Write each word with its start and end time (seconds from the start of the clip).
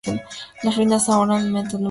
Las 0.63 0.77
ruinas 0.77 1.09
ahora 1.09 1.35
albergan 1.37 1.57
un 1.57 1.63
museo. 1.63 1.79